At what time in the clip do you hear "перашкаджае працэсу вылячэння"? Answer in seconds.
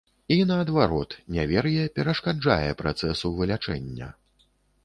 1.99-4.09